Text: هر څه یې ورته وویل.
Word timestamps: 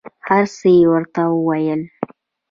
هر 0.27 0.43
څه 0.55 0.67
یې 0.77 0.83
ورته 0.93 1.21
وویل. 1.29 1.81